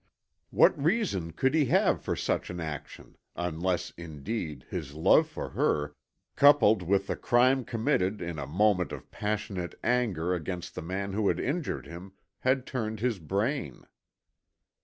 [0.49, 5.95] What reason could he have for such an action, unless indeed, his love for her,
[6.35, 11.27] coupled with the crime committed in a moment of passionate anger against the man who
[11.27, 13.85] had injured him, had turned his brain.